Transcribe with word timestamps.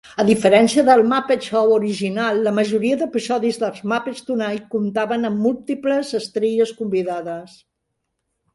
A 0.21 0.23
diferència 0.27 0.83
del 0.85 1.01
"Muppet 1.09 1.43
Show" 1.49 1.73
original, 1.75 2.39
la 2.47 2.53
majoria 2.61 2.97
d'episodis 3.03 3.61
dels 3.65 3.83
"Muppets 3.93 4.25
Tonight" 4.31 4.67
comptaven 4.73 5.31
amb 5.31 5.45
múltiples 5.47 6.17
estrelles 6.23 6.75
convidades. 6.83 7.63